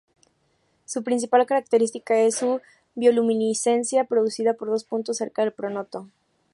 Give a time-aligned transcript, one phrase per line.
[0.85, 2.59] Su principal característica es su
[2.95, 6.07] bioluminiscencia producida por dos puntos cerca del pronoto.